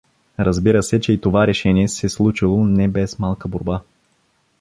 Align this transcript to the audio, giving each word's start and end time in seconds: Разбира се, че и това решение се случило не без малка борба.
Разбира 0.39 0.83
се, 0.83 1.01
че 1.01 1.13
и 1.13 1.21
това 1.21 1.47
решение 1.47 1.87
се 1.87 2.09
случило 2.09 2.65
не 2.65 2.87
без 2.87 3.19
малка 3.19 3.47
борба. 3.47 3.81